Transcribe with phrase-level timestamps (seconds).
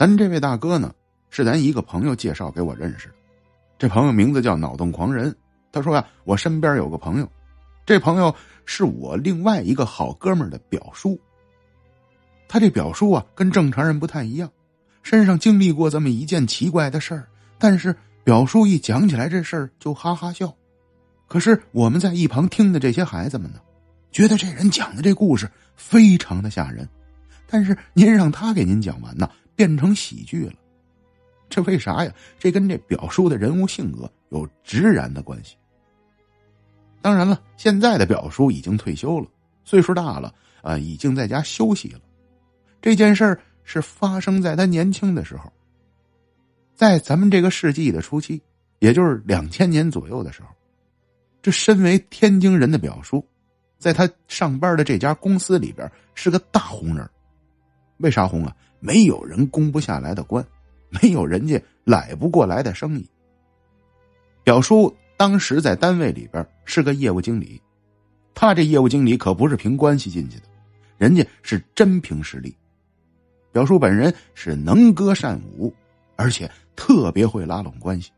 [0.00, 0.94] 咱这位大哥呢，
[1.28, 3.14] 是咱一个朋友介绍给我认识的。
[3.78, 5.36] 这朋友名字叫脑洞狂人。
[5.70, 7.30] 他说呀，我身边有个朋友，
[7.84, 8.34] 这朋友
[8.64, 11.20] 是我另外一个好哥们的表叔。
[12.48, 14.50] 他这表叔啊，跟正常人不太一样，
[15.02, 17.28] 身上经历过这么一件奇怪的事儿。
[17.58, 17.94] 但是
[18.24, 20.50] 表叔一讲起来这事儿就哈哈笑。
[21.28, 23.60] 可是我们在一旁听的这些孩子们呢，
[24.10, 25.46] 觉得这人讲的这故事
[25.76, 26.88] 非常的吓人。
[27.46, 29.28] 但是您让他给您讲完呢，
[29.60, 30.54] 变成喜剧了，
[31.50, 32.10] 这为啥呀？
[32.38, 35.54] 这跟这表叔的人物性格有直然的关系。
[37.02, 39.26] 当然了，现在的表叔已经退休了，
[39.62, 42.00] 岁数大了啊，已经在家休息了。
[42.80, 45.52] 这件事儿是发生在他年轻的时候，
[46.74, 48.40] 在咱们这个世纪的初期，
[48.78, 50.48] 也就是两千年左右的时候，
[51.42, 53.22] 这身为天津人的表叔，
[53.76, 57.06] 在他上班的这家公司里边是个大红人。
[57.98, 58.56] 为啥红啊？
[58.80, 60.44] 没有人攻不下来的关，
[60.88, 63.08] 没有人家揽不过来的生意。
[64.42, 64.92] 表叔。
[65.16, 67.60] 当时在单位里边是个业务经理，
[68.32, 70.44] 他这业务经理可不是凭关系进去的，
[70.96, 72.56] 人家是真凭实力。
[73.52, 75.70] 表叔本人是能歌善舞，
[76.16, 78.10] 而且特别会拉拢关系，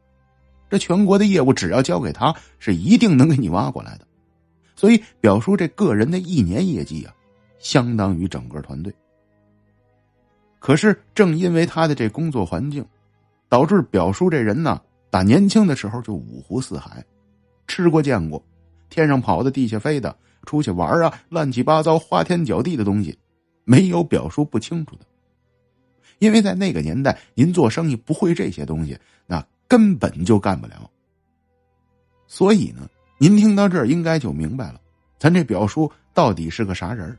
[0.70, 4.06] 这全国的业务只要交给他，是一定能给你挖过来的。
[4.76, 7.12] 所以表叔这个人的一年业绩啊，
[7.58, 8.94] 相当于整个团队。
[10.62, 12.86] 可是正因为他的这工作环境，
[13.48, 14.80] 导致表叔这人呢。
[15.10, 17.04] 打年轻的时候就五湖四海，
[17.66, 18.40] 吃过见过，
[18.88, 23.18] 天上跑的地下飞的，出去玩啊，乱七八糟花天酒地的东西，
[23.64, 25.04] 没有表叔不清楚的。
[26.20, 28.96] 因为在那个年代，您做生意不会这些东西，
[29.26, 30.88] 那根本就干不了。
[32.28, 34.80] 所以呢，您听到这儿应该就明白了，
[35.18, 37.18] 咱这表叔到底是个啥人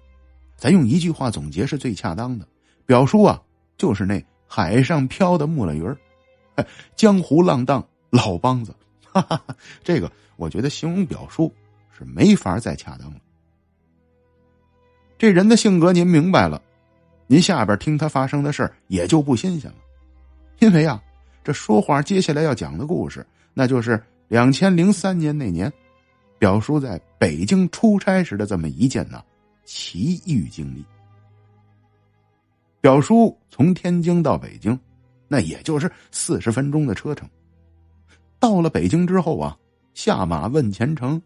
[0.56, 2.48] 咱用一句话总结是最恰当的：
[2.86, 3.42] 表叔啊，
[3.78, 5.98] 就是那海上漂的木了鱼儿。
[6.96, 8.76] 江湖浪荡老梆子，
[9.12, 11.52] 哈哈哈，这个我觉得形容表叔
[11.98, 13.18] 是没法再恰当了。
[15.18, 16.62] 这人的性格您明白了，
[17.26, 19.78] 您下边听他发生的事儿也就不新鲜了，
[20.60, 21.02] 因为啊，
[21.44, 25.72] 这说话接下来要讲的故事，那就是两千零三年那年，
[26.38, 29.24] 表叔在北京出差时的这么一件呢
[29.66, 30.86] 奇遇经历。
[32.84, 34.78] 表叔从天津到北京。
[35.30, 37.28] 那也就是四十分钟的车程。
[38.42, 39.58] 到了北京之后啊，
[39.94, 41.20] 下马问前程，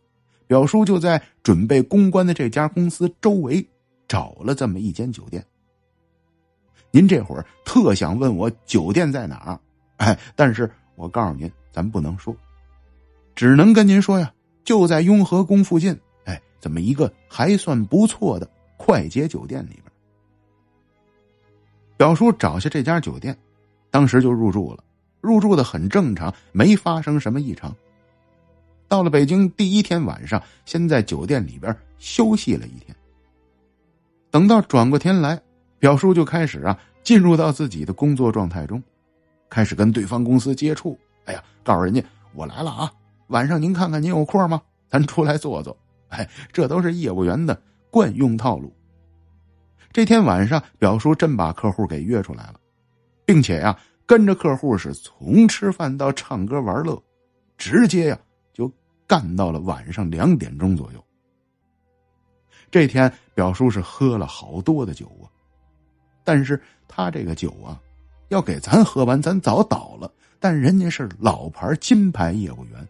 [0.45, 3.67] 表叔就在准备公关的这家公司周围
[4.07, 5.43] 找了这么一间酒店。
[6.91, 9.59] 您这会儿特想问我酒店在哪儿？
[9.97, 12.33] 哎，但是我告诉您，咱不能说，
[13.33, 14.31] 只能跟您说呀，
[14.63, 15.99] 就在雍和宫附近。
[16.25, 18.47] 哎，这么一个还算不错的
[18.77, 19.83] 快捷酒店里边。
[21.97, 23.37] 表叔找下这家酒店。
[23.89, 24.83] 当时就入住了，
[25.21, 27.75] 入住的很正常，没发生什么异常。
[28.87, 32.95] 到了北京第一天晚上，先在酒店里边休息了一天。
[34.29, 35.41] 等到转过天来，
[35.79, 38.83] 表叔就开始啊进入到自己的工作状态中，
[39.49, 40.99] 开始跟对方公司接触。
[41.25, 42.03] 哎呀，告诉人家
[42.33, 42.91] 我来了啊，
[43.27, 44.61] 晚上您看看您有空吗？
[44.89, 45.75] 咱出来坐坐。
[46.09, 47.59] 哎，这都是业务员的
[47.89, 48.71] 惯用套路。
[49.91, 52.59] 这天晚上，表叔真把客户给约出来了。
[53.25, 57.01] 并且呀，跟着客户是从吃饭到唱歌玩乐，
[57.57, 58.19] 直接呀
[58.53, 58.71] 就
[59.05, 61.03] 干到了晚上两点钟左右。
[62.71, 65.27] 这天表叔是喝了好多的酒啊，
[66.23, 67.81] 但是他这个酒啊，
[68.29, 70.09] 要给咱喝完，咱早倒了。
[70.39, 72.87] 但人家是老牌金牌业务员，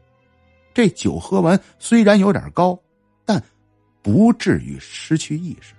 [0.74, 2.78] 这酒喝完虽然有点高，
[3.26, 3.42] 但
[4.04, 5.74] 不至于失去意识。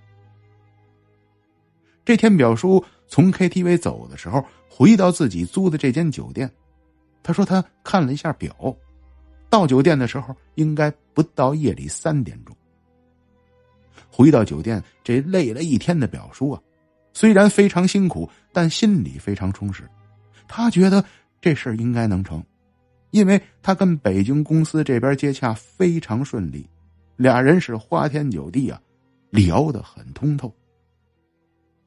[2.08, 2.82] 这天表叔。
[3.06, 6.50] 从 KTV 走的时候，回到自己租的这间酒店，
[7.22, 8.74] 他说他看了一下表，
[9.50, 12.56] 到酒店的时候应该不到夜里三点钟。
[14.10, 16.62] 回到酒店，这累了一天的表叔啊，
[17.12, 19.82] 虽然非常辛苦，但心里非常充实。
[20.46, 21.04] 他觉得
[21.42, 22.42] 这事儿应该能成，
[23.10, 26.66] 因为他跟北京公司这边接洽非常顺利，
[27.16, 28.80] 俩人是花天酒地啊，
[29.28, 30.50] 聊得很通透。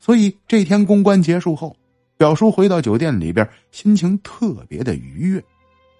[0.01, 1.77] 所以这天公关结束后，
[2.18, 5.44] 表叔回到酒店里边，心情特别的愉悦，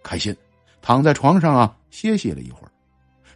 [0.02, 0.36] 开心，
[0.82, 2.72] 躺在床上啊歇息了一会儿，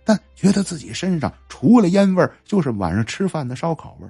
[0.04, 4.08] 但觉得自己身上除了烟味就是晚上吃饭的烧烤味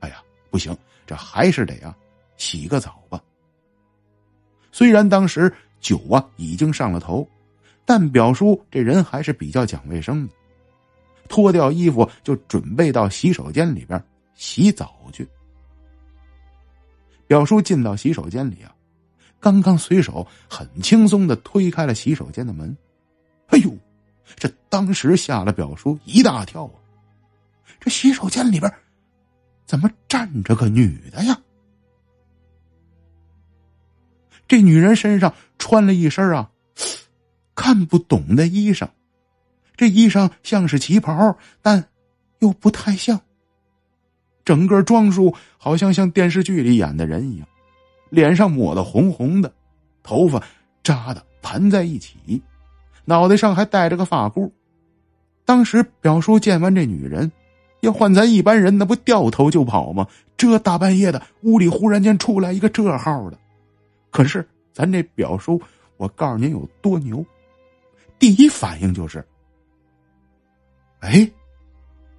[0.00, 0.20] 哎呀，
[0.50, 0.76] 不行，
[1.06, 1.96] 这还是得啊
[2.36, 3.22] 洗个澡吧。
[4.72, 7.24] 虽然当时酒啊已经上了头，
[7.84, 10.34] 但表叔这人还是比较讲卫生的，
[11.28, 14.02] 脱掉衣服就准备到洗手间里边
[14.34, 15.24] 洗澡去。
[17.28, 18.74] 表叔进到洗手间里啊，
[19.38, 22.76] 刚刚随手很轻松的推开了洗手间的门，
[23.48, 23.72] 哎呦，
[24.34, 26.72] 这当时吓了表叔一大跳啊！
[27.78, 28.72] 这洗手间里边
[29.66, 31.38] 怎么站着个女的呀？
[34.48, 36.50] 这女人身上穿了一身啊，
[37.54, 38.88] 看不懂的衣裳，
[39.76, 41.84] 这衣裳像是旗袍，但
[42.38, 43.20] 又不太像。
[44.48, 47.46] 整个装束好像像电视剧里演的人一样，
[48.08, 49.52] 脸上抹的红红的，
[50.02, 50.42] 头发
[50.82, 52.40] 扎的盘在一起，
[53.04, 54.50] 脑袋上还戴着个发箍。
[55.44, 57.30] 当时表叔见完这女人，
[57.80, 60.08] 要换咱一般人，那不掉头就跑吗？
[60.38, 63.38] 这大半夜的，屋里忽然间出来一个这号的。
[64.10, 65.60] 可是咱这表叔，
[65.98, 67.22] 我告诉您有多牛，
[68.18, 69.22] 第一反应就是，
[71.00, 71.30] 哎，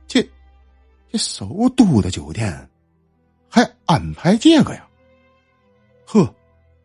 [0.06, 0.22] 这
[1.12, 2.70] 这首都的酒店
[3.50, 4.88] 还安排这个呀？
[6.06, 6.34] 呵，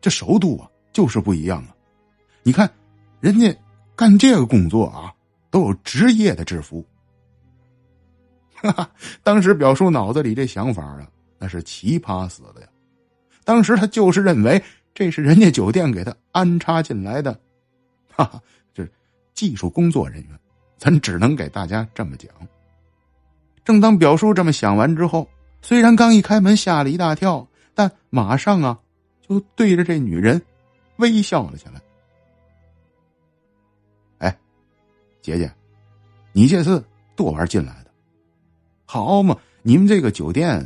[0.01, 1.75] 这首都啊就是不一样啊！
[2.43, 2.69] 你看，
[3.19, 3.55] 人家
[3.95, 5.13] 干这个工作啊
[5.49, 6.85] 都有职业的制服。
[8.55, 8.91] 哈哈，
[9.23, 11.07] 当时表叔脑子里这想法啊，
[11.37, 12.67] 那是奇葩死的呀！
[13.43, 14.61] 当时他就是认为。
[14.97, 17.37] 这是人家酒店给他安插进来的，
[18.09, 18.41] 哈哈，
[18.73, 18.87] 这
[19.33, 20.39] 技术工作人员，
[20.77, 22.31] 咱只能给大家这么讲。
[23.65, 25.27] 正当表叔这么想完之后，
[25.61, 28.79] 虽然刚一开门吓了一大跳，但马上啊，
[29.27, 30.41] 就对着这女人
[30.97, 31.81] 微笑了起来。
[34.19, 34.37] 哎，
[35.19, 35.51] 姐姐，
[36.31, 36.81] 你这是
[37.15, 37.91] 多玩进来的？
[38.85, 40.63] 好嘛，你们这个酒店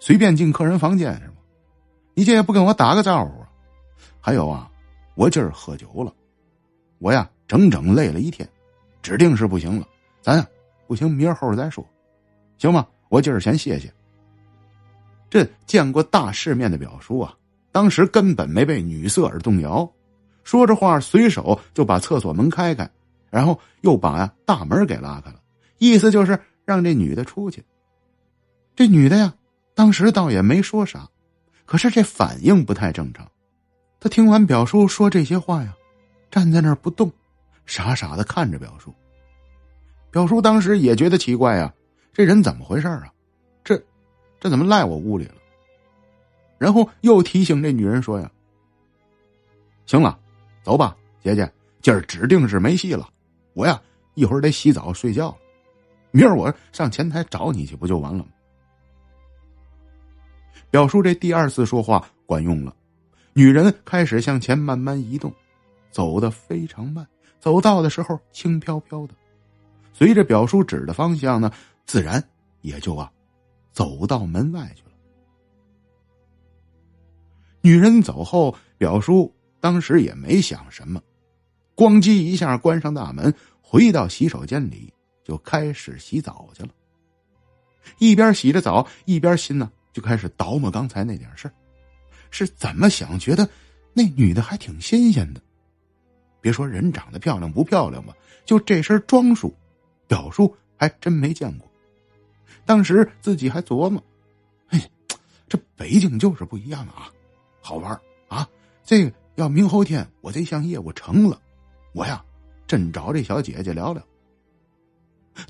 [0.00, 1.34] 随便进客人房间是吗？
[2.14, 3.48] 你这也不跟我打个招呼啊？
[4.20, 4.68] 还有啊，
[5.14, 6.12] 我今儿喝酒了，
[6.98, 8.48] 我呀整整累了一天，
[9.00, 9.86] 指定是不行了。
[10.20, 10.46] 咱呀
[10.88, 11.86] 不行，明儿后再说，
[12.62, 12.86] 行吗？
[13.08, 13.92] 我今儿先谢谢。
[15.28, 17.34] 这见过大世面的表叔啊，
[17.72, 19.90] 当时根本没被女色而动摇，
[20.44, 22.88] 说着话，随手就把厕所门开开，
[23.30, 25.40] 然后又把呀大门给拉开了，
[25.78, 27.64] 意思就是让这女的出去。
[28.76, 29.34] 这女的呀，
[29.74, 31.08] 当时倒也没说啥，
[31.66, 33.28] 可是这反应不太正常。
[33.98, 35.74] 他听完表叔说这些话呀，
[36.30, 37.10] 站在那儿不动，
[37.66, 38.94] 傻傻的看着表叔。
[40.12, 41.74] 表叔当时也觉得奇怪呀，
[42.12, 43.12] 这人怎么回事啊？
[43.64, 43.80] 这
[44.38, 45.34] 这怎么赖我屋里了？
[46.58, 48.30] 然后又提醒这女人说呀
[49.86, 50.18] ：“行了，
[50.62, 51.50] 走吧，姐姐，
[51.80, 53.08] 今儿指定是没戏了。
[53.54, 53.80] 我呀，
[54.14, 55.36] 一会儿得洗澡睡觉，
[56.10, 58.26] 明儿我上前台找你去，不就完了吗？”
[60.70, 62.74] 表叔这第二次说话管用了。
[63.32, 65.32] 女人开始向前慢慢移动，
[65.90, 67.06] 走得非常慢，
[67.40, 69.14] 走到的时候轻飘飘的，
[69.92, 71.50] 随着表叔指的方向呢，
[71.92, 72.26] 自然
[72.62, 73.12] 也就啊，
[73.70, 74.92] 走到门外去了。
[77.60, 79.30] 女人走后，表叔
[79.60, 81.02] 当时也没想什么，
[81.76, 84.90] 咣叽一下关上大门，回到洗手间里
[85.22, 86.70] 就开始洗澡去了。
[87.98, 91.52] 一边洗着澡，一边心呢就开始叨磨刚才那点事儿。
[92.30, 93.18] 是怎么想？
[93.18, 93.46] 觉得
[93.92, 95.42] 那女的还挺新鲜的。
[96.40, 98.16] 别说人长得漂亮不漂亮吧，
[98.46, 99.54] 就这身装束，
[100.06, 101.70] 表叔还真没见过。
[102.64, 104.02] 当时自己还琢磨
[104.68, 104.90] ：“哎，
[105.48, 107.10] 这北京就是不一样啊，
[107.60, 108.48] 好玩啊！
[108.84, 111.40] 这个要明后天我这项业务成了，
[111.92, 112.24] 我呀
[112.66, 114.02] 真找这小姐姐聊聊。”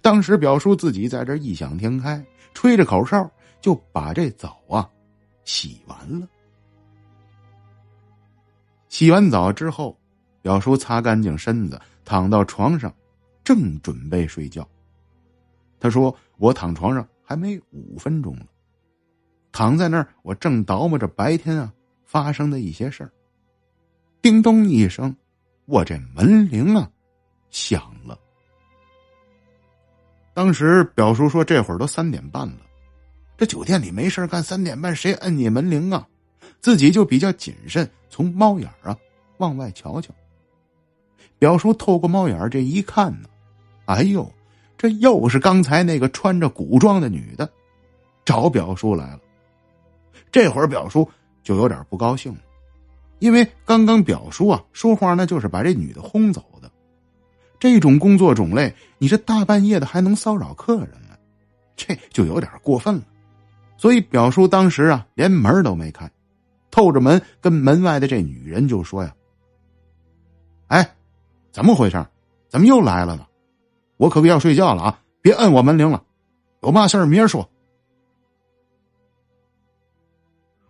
[0.01, 3.29] 当时表叔自己在这异想天开，吹着口哨
[3.61, 4.89] 就把这澡啊
[5.45, 6.29] 洗完了。
[8.89, 9.99] 洗完澡之后，
[10.41, 12.95] 表叔擦干净身子，躺到床上，
[13.43, 14.67] 正准备睡觉。
[15.81, 18.47] 他说：“我躺床上还没五分钟了，
[19.53, 21.73] 躺在那儿，我正琢磨着白天啊
[22.05, 23.13] 发生的一些事儿。
[24.21, 25.15] 叮咚一声，
[25.67, 26.91] 我这门铃啊
[27.51, 28.19] 响了。
[30.35, 32.59] 当时表叔说：这会儿都三点半了，
[33.37, 36.05] 这酒店里没事干，三点半谁摁你门铃啊？”
[36.59, 38.99] 自己就比较谨慎，从猫眼啊
[39.37, 40.13] 往外瞧瞧。
[41.39, 43.29] 表叔透过猫眼这一看呢，
[43.85, 44.29] 哎呦，
[44.83, 47.49] 这又是刚才那个穿着古装的女的，
[48.25, 49.21] 找表叔来了。
[50.33, 51.09] 这会儿表叔
[51.45, 52.41] 就有点不高兴了，
[53.21, 56.69] 因为刚刚表叔啊说话那就是把这女的轰走的。
[57.61, 61.17] 这种工作种类，你这大半夜的还能骚扰客人呢，
[61.77, 63.03] 这就有点过分了。
[63.77, 66.11] 所以表叔当时啊连门都没开。
[66.73, 69.15] 透着门跟门外的这女人就说呀
[70.67, 70.97] ：“哎，
[71.53, 72.05] 怎么回事？
[72.49, 73.25] 怎么又来了呢？
[74.03, 74.99] 我可不要睡觉了啊！
[75.21, 76.03] 别摁我门铃了，
[76.61, 77.49] 有嘛事儿明儿说。”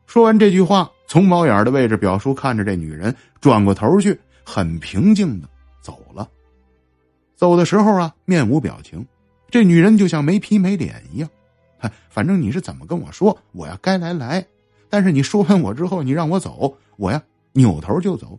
[0.05, 5.49] 说完这句话，从猫眼的位置，表叔看着这女人，转过头去，很平静的
[5.81, 6.29] 走了。
[7.35, 9.03] 走的时候啊，面无表情，
[9.49, 11.27] 这女人就像没皮没脸一样。
[12.11, 14.47] 反正你是怎么跟我说，我呀该来来。
[14.91, 17.23] 但是你说完我之后，你让我走，我呀
[17.53, 18.39] 扭头就走，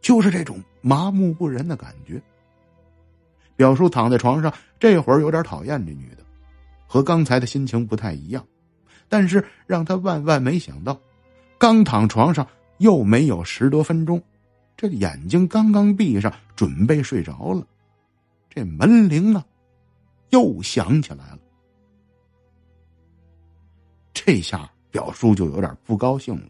[0.00, 2.18] 就是这种麻木不仁的感觉。
[3.56, 6.24] 表叔躺在床上，这会儿有点讨厌这女的，
[6.86, 8.44] 和刚才的心情不太一样。
[9.08, 10.98] 但是让他万万没想到，
[11.58, 12.46] 刚躺床上
[12.78, 14.22] 又没有十多分钟，
[14.76, 17.66] 这眼睛刚刚闭上，准备睡着了，
[18.48, 19.44] 这门铃啊
[20.30, 21.38] 又响起来了。
[24.14, 26.48] 这下表叔就有点不高兴了，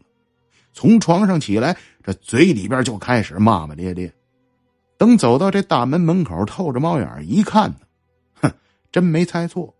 [0.71, 4.13] 从床上起来，这嘴里边就开始骂骂咧咧。
[5.03, 7.79] 等走到这大门门口，透着猫眼一看呢，
[8.35, 8.49] 哼，
[8.89, 9.75] 真没猜错，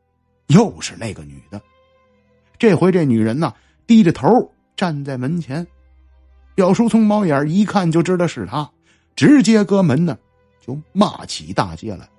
[0.47, 1.61] 又是那个女的。
[2.59, 3.53] 这回这女人呢，
[3.87, 4.27] 低着头
[4.75, 5.65] 站在门前，
[6.55, 8.69] 表叔从猫眼一看就知道是她，
[9.15, 10.19] 直接搁门呢
[10.59, 12.09] 就骂起大街来。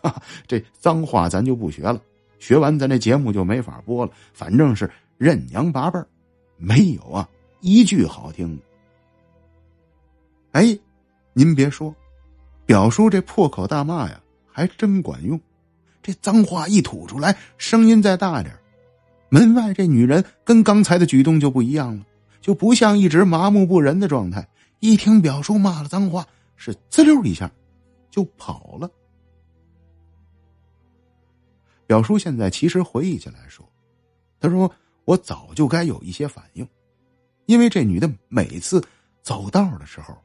[0.00, 2.00] 哈，这脏话咱就不学了，
[2.38, 4.12] 学完咱这节目就没法播了。
[4.32, 5.98] 反正是任娘八辈，
[6.56, 7.28] 没有啊
[7.58, 8.62] 一句好听的。
[10.52, 10.78] 哎，
[11.32, 11.94] 您别说，
[12.66, 15.40] 表叔这破口大骂呀，还真管用。
[16.02, 18.58] 这脏话一吐出来，声音再大点
[19.28, 22.04] 门外这女人跟刚才的举动就不一样了，
[22.40, 24.48] 就不像一直麻木不仁的状态。
[24.80, 27.50] 一听表叔骂了脏话，是滋溜一下
[28.10, 28.90] 就跑了。
[31.86, 33.68] 表叔现在其实回忆起来说
[34.40, 34.72] ：“他说
[35.04, 36.66] 我早就该有一些反应，
[37.46, 38.82] 因为这女的每次
[39.22, 40.16] 走道的时候，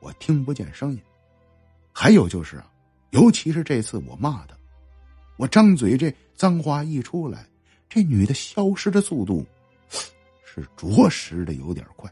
[0.00, 1.00] 我听不见声音。
[1.92, 2.70] 还有就是啊，
[3.10, 4.56] 尤其是这次我骂她，
[5.36, 7.46] 我张嘴这脏话一出来。”
[7.92, 9.44] 这女的消失的速度
[10.44, 12.08] 是着实的有点快，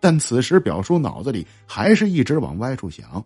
[0.00, 3.24] 但此时表叔脑子里还是一直往歪处想，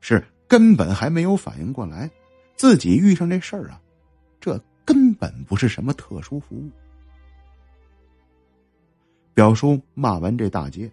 [0.00, 2.08] 是根本还没有反应过来，
[2.54, 3.82] 自己遇上这事儿啊，
[4.40, 6.70] 这根本不是什么特殊服务。
[9.34, 10.88] 表叔骂完这大街，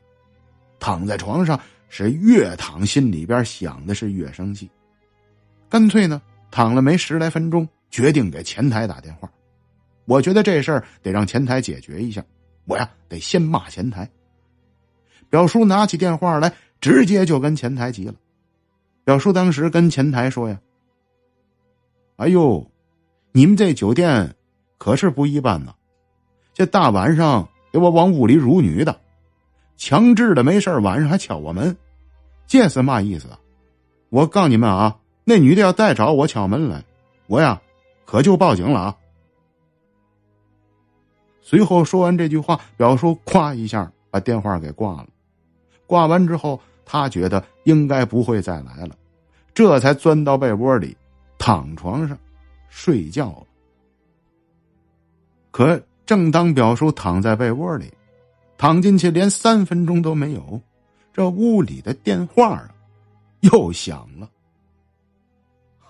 [0.83, 4.69] 躺在床上是越躺心里边想的是越生气，
[5.69, 6.21] 干脆呢
[6.51, 7.65] 躺了没十来分钟。
[7.89, 9.31] 决定给前台打电话，
[10.05, 12.25] 我觉得这事儿得让前台解决一下。
[12.65, 14.09] 我呀，得先骂前台。
[15.29, 18.15] 表叔拿起电话来，直接就跟前台急了。
[19.05, 20.59] 表叔当时跟前台说：“呀，
[22.17, 22.67] 哎呦，
[23.31, 24.35] 你们这酒店
[24.79, 25.73] 可是不一般呐！
[26.51, 28.99] 这大晚上给我往屋里辱女的，
[29.77, 31.75] 强制的没事晚上还敲我门，
[32.47, 33.39] 这是嘛意思啊？
[34.09, 36.83] 我告诉你们啊，那女的要再找我敲门来，
[37.27, 37.61] 我呀。”
[38.05, 38.97] 可就报警了啊！
[41.41, 45.07] 随后说完这句话，表叔咵一下把电话给挂了。
[45.87, 48.95] 挂完之后，他觉得应该不会再来了，
[49.51, 50.95] 这才钻到被窝里，
[51.39, 52.15] 躺床上
[52.69, 53.47] 睡觉了。
[55.49, 57.91] 可正当表叔躺在被窝里，
[58.57, 60.61] 躺进去连三分钟都没有，
[61.13, 62.69] 这屋里的电话啊
[63.41, 64.29] 又响了。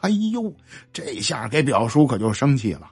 [0.01, 0.53] 哎呦，
[0.91, 2.91] 这下给表叔可就生气了。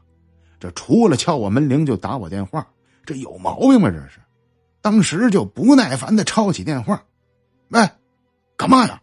[0.59, 2.65] 这除了敲我门铃，就打我电话，
[3.05, 3.89] 这有毛病吗？
[3.89, 4.19] 这是，
[4.81, 7.03] 当时就不耐烦的抄起电话，
[7.69, 7.89] 喂，
[8.55, 9.01] 干嘛呀？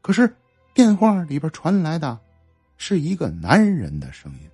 [0.00, 0.36] 可是
[0.74, 2.18] 电话里边传来的
[2.76, 4.50] 是一个男人的声音。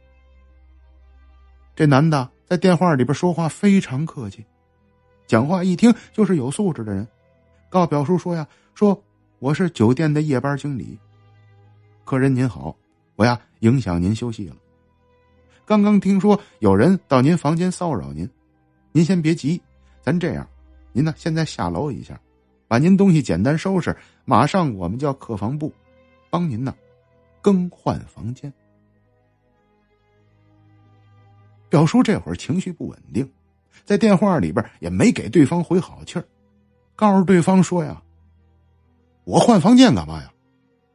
[1.74, 4.44] 这男的在电话里边说话非常客气，
[5.24, 7.06] 讲话一听就是有素质的人。
[7.68, 9.00] 告表叔说呀，说
[9.38, 10.98] 我是酒店的夜班经理。
[12.04, 12.76] 客人您好，
[13.14, 14.56] 我呀影响您休息了。
[15.64, 18.28] 刚刚听说有人到您房间骚扰您，
[18.90, 19.62] 您先别急，
[20.02, 20.44] 咱这样，
[20.90, 22.20] 您呢现在下楼一下，
[22.66, 25.72] 把您东西简单收拾，马上我们叫客房部
[26.28, 26.74] 帮您呢
[27.40, 28.52] 更换房间。
[31.70, 33.26] 表叔这会儿情绪不稳定，
[33.84, 36.24] 在电话里边也没给对方回好气儿，
[36.94, 38.02] 告诉对方说呀
[39.24, 40.30] ：“我换房间干嘛呀？”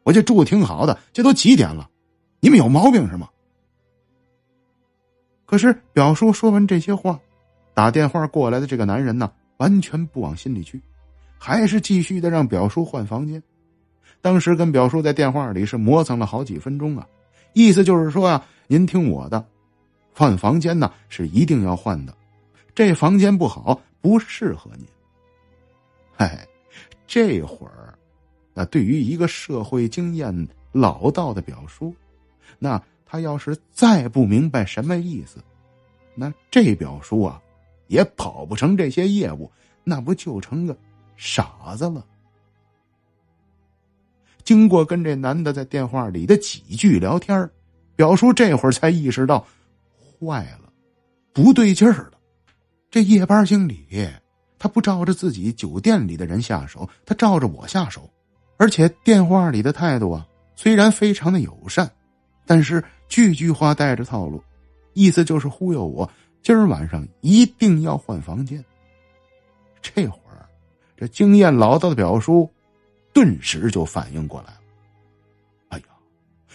[0.03, 1.89] 我这住的挺好的，这都几点了？
[2.39, 3.27] 你们有毛病是吗？
[5.47, 7.19] 可是表叔说完这些话，
[7.73, 10.79] 打电话过来的这个男人呢，完全不往心里去，
[11.39, 13.41] 还是继续的让表叔换房间。
[14.21, 17.07] 当时跟表叔在电话里是磨蹭了好几分钟啊，
[17.53, 19.43] 意思就是说啊，您听我的，
[20.17, 22.15] 换房间呢是一定要换的，
[22.73, 24.87] 这房间不好，不适合您。
[26.15, 26.47] 嗨，
[27.05, 27.93] 这会儿。
[28.53, 31.93] 那对于一个社会经验老道的表叔，
[32.57, 35.43] 那他要是再不明白什么意思，
[36.15, 37.41] 那这表叔啊，
[37.87, 39.51] 也跑不成这些业务，
[39.83, 40.77] 那不就成个
[41.17, 42.05] 傻子了？
[44.45, 47.49] 经过跟这男的在电话里的几句聊天
[47.97, 49.45] 表叔这会儿才意识到，
[50.25, 50.71] 坏了，
[51.33, 52.13] 不对劲儿了。
[52.89, 53.85] 这夜班经理
[54.57, 58.09] 他不照着自己酒店里的人下手，他照着我下手，
[58.57, 61.91] 而且电话里的态度啊，虽然非常的友善，
[62.45, 64.41] 但是句句话带着套路，
[64.93, 66.09] 意思就是忽悠我
[66.41, 68.63] 今儿晚上一定要换房间。
[69.81, 70.47] 这会儿，
[70.95, 72.49] 这经验老道的表叔
[73.13, 74.59] 顿时就反应过来了。
[75.69, 75.85] 哎呀，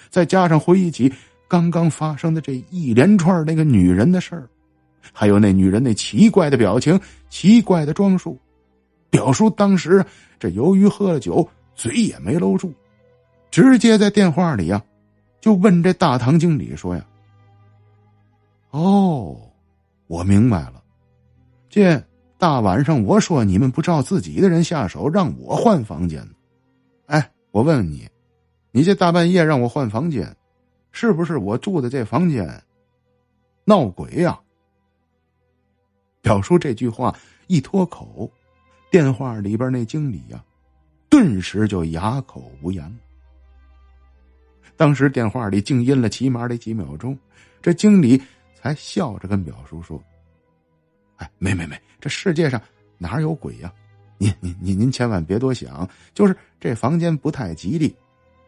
[0.08, 1.12] 再加上回忆起。
[1.50, 4.48] 刚刚发生的这一连串那个女人的事儿，
[5.12, 8.38] 还有那女人那奇怪的表情、奇怪的装束，
[9.10, 10.04] 表叔当时
[10.38, 12.72] 这由于喝了酒，嘴也没搂住，
[13.50, 14.80] 直接在电话里呀，
[15.40, 17.04] 就问这大堂经理说呀
[18.70, 19.36] ：“哦，
[20.06, 20.80] 我明白了，
[21.68, 22.00] 这
[22.38, 26.24] 大晚上我说你们不照自己的人下手，让我换房间，
[27.06, 28.08] 哎，我问问你，
[28.70, 30.32] 你这大半夜让我换房间？”
[30.92, 32.62] 是不是我住的这房间
[33.64, 34.38] 闹鬼呀？
[36.20, 37.16] 表叔这句话
[37.46, 38.30] 一脱口，
[38.90, 40.44] 电话里边那经理呀，
[41.08, 42.96] 顿时就哑口无言了。
[44.76, 47.18] 当时电话里静音了起码得几秒钟，
[47.62, 48.20] 这经理
[48.54, 50.02] 才笑着跟表叔说
[51.16, 52.60] ：“哎，没没没，这世界上
[52.98, 53.72] 哪有鬼呀？
[54.18, 57.94] 您您您您千万别多想，就是这房间不太吉利。”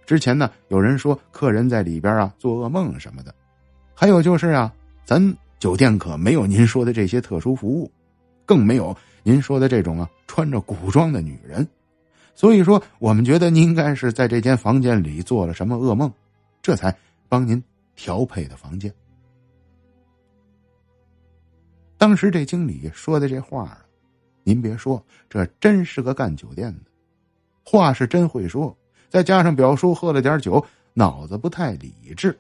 [0.05, 3.35] 之前呢，有人说客人在里边啊做噩梦什么的，
[3.95, 4.73] 还有就是啊，
[5.05, 7.91] 咱酒店可没有您说的这些特殊服务，
[8.45, 11.67] 更没有您说的这种啊穿着古装的女人，
[12.35, 16.13] 所以说我们觉得您应该是在这间房间里做了什么噩梦，
[16.61, 16.95] 这才
[17.29, 17.63] 帮您
[17.95, 18.93] 调配的房间。
[21.97, 23.79] 当时这经理说的这话啊，
[24.43, 26.81] 您别说，这真是个干酒店的，
[27.65, 28.77] 话是真会说。
[29.13, 32.35] 再加上表叔喝了点酒，脑子不太理智，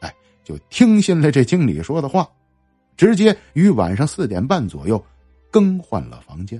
[0.00, 0.10] 哎，
[0.42, 2.26] 就听信了这经理说的话，
[2.96, 5.04] 直接于晚上四点半左右
[5.50, 6.58] 更换了房间。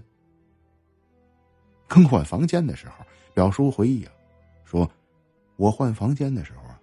[1.89, 4.13] 更换房间的时候，表叔回忆啊，
[4.63, 4.89] 说
[5.57, 6.79] ：“我换房间的时候啊，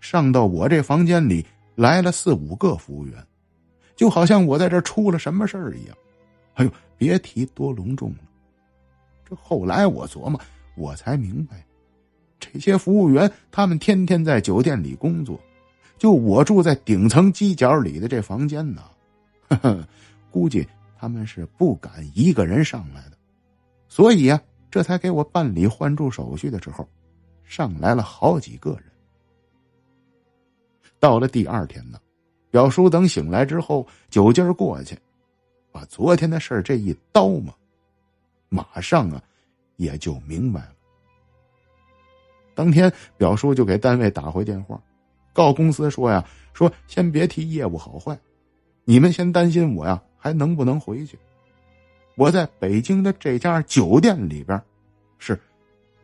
[0.00, 3.22] 上到我这房间里来了四五个服务员，
[3.94, 5.94] 就好像我在这出了什么事儿一样。
[6.54, 8.20] 哎呦，别提多隆重了。
[9.28, 10.40] 这后来我琢磨，
[10.78, 11.62] 我才明白。”
[12.40, 15.38] 这些服务员，他们天天在酒店里工作，
[15.98, 18.82] 就我住在顶层犄角里的这房间呢，
[20.32, 20.66] 估计
[20.98, 23.16] 他们是不敢一个人上来的，
[23.88, 26.88] 所以呀，这才给我办理换住手续的时候，
[27.44, 28.84] 上来了好几个人。
[30.98, 31.98] 到了第二天呢，
[32.50, 34.96] 表叔等醒来之后，酒劲儿过去，
[35.70, 37.54] 把昨天的事这一刀嘛，
[38.48, 39.22] 马上啊，
[39.76, 40.72] 也就明白了。
[42.60, 44.78] 当天，表叔就给单位打回电话，
[45.32, 48.18] 告公司说呀：“说先别提业务好坏，
[48.84, 51.18] 你们先担心我呀，还能不能回去？
[52.16, 54.62] 我在北京的这家酒店里边，
[55.18, 55.40] 是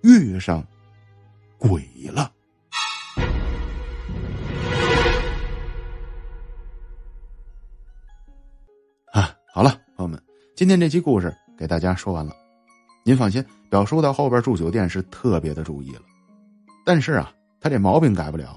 [0.00, 0.66] 遇上
[1.58, 2.32] 鬼了。”
[9.12, 10.18] 啊，好了，朋友们，
[10.54, 12.32] 今天这期故事给大家说完了。
[13.04, 16.00] 您放心，表叔到后边住酒店是特别的注意了。
[16.86, 18.56] 但是啊，他这毛病改不了，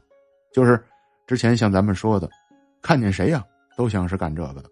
[0.53, 0.79] 就是
[1.25, 2.29] 之前像咱们说的，
[2.79, 3.43] 看见谁呀
[3.75, 4.69] 都像是干这个的，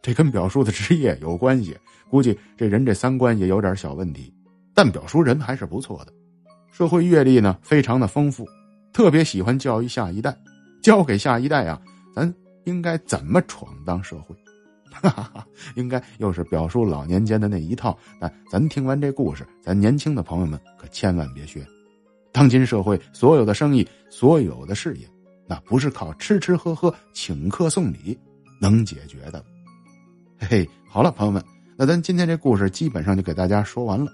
[0.00, 1.76] 这跟表叔的职业有关系。
[2.08, 4.32] 估计这人这三观也有点小问题，
[4.72, 6.12] 但表叔人还是不错的，
[6.72, 8.48] 社会阅历呢非常的丰富，
[8.90, 10.34] 特别喜欢教育下一代，
[10.82, 11.78] 教给下一代啊，
[12.14, 12.32] 咱
[12.64, 14.34] 应该怎么闯荡社会。
[14.90, 17.98] 哈哈哈，应该又是表叔老年间的那一套。
[18.18, 21.66] 但咱听完这故事，咱年轻的朋友们可千万别学。
[22.34, 25.08] 当今社会，所有的生意，所有的事业，
[25.46, 28.18] 那不是靠吃吃喝喝、请客送礼
[28.60, 29.40] 能解决的。
[30.40, 31.40] 嘿嘿，好了，朋友们，
[31.76, 34.10] 那咱今天这故事基本上就给大家说完了。